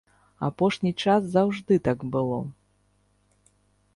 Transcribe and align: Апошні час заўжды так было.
Апошні 0.47 0.91
час 1.03 1.27
заўжды 1.35 1.77
так 1.89 1.99
было. 2.17 2.39